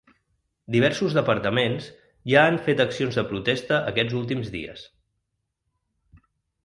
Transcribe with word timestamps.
Diversos 0.75 1.17
departaments 1.17 1.89
ja 2.33 2.45
han 2.45 2.57
fet 2.69 2.81
accions 2.85 3.21
de 3.21 3.25
protesta 3.33 3.81
aquests 3.93 4.19
últims 4.23 4.51
dies. 4.59 4.87